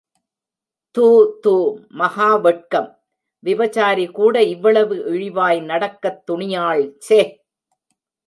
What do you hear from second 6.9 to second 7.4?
சே!